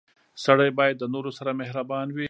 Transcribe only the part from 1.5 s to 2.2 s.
مهربان وي.